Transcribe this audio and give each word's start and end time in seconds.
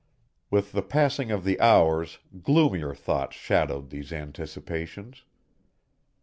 With 0.49 0.71
the 0.71 0.81
passing 0.81 1.29
of 1.29 1.43
the 1.43 1.59
hours 1.61 2.17
gloomier 2.41 2.95
thoughts 2.95 3.35
shadowed 3.35 3.91
these 3.91 4.11
anticipations. 4.11 5.25